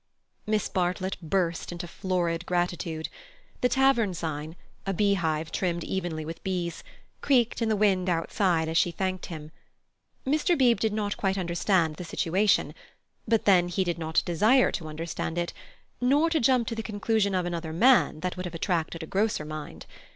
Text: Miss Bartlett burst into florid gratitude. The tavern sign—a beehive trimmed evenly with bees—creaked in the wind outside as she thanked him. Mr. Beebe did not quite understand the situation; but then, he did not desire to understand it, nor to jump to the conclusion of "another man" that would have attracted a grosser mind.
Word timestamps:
Miss 0.47 0.67
Bartlett 0.67 1.17
burst 1.21 1.71
into 1.71 1.87
florid 1.87 2.47
gratitude. 2.47 3.07
The 3.61 3.69
tavern 3.69 4.15
sign—a 4.15 4.93
beehive 4.95 5.51
trimmed 5.51 5.83
evenly 5.83 6.25
with 6.25 6.43
bees—creaked 6.43 7.61
in 7.61 7.69
the 7.69 7.75
wind 7.75 8.09
outside 8.09 8.67
as 8.67 8.77
she 8.79 8.89
thanked 8.89 9.27
him. 9.27 9.51
Mr. 10.25 10.57
Beebe 10.57 10.79
did 10.79 10.91
not 10.91 11.17
quite 11.17 11.37
understand 11.37 11.97
the 11.97 12.03
situation; 12.03 12.73
but 13.27 13.45
then, 13.45 13.67
he 13.67 13.83
did 13.83 13.99
not 13.99 14.23
desire 14.25 14.71
to 14.71 14.87
understand 14.87 15.37
it, 15.37 15.53
nor 16.01 16.31
to 16.31 16.39
jump 16.39 16.65
to 16.69 16.73
the 16.75 16.81
conclusion 16.81 17.35
of 17.35 17.45
"another 17.45 17.71
man" 17.71 18.21
that 18.21 18.35
would 18.35 18.47
have 18.47 18.55
attracted 18.55 19.03
a 19.03 19.05
grosser 19.05 19.45
mind. 19.45 19.85